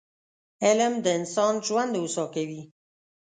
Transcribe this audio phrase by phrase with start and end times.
[0.65, 2.61] علم د انسان ژوند هوسا کوي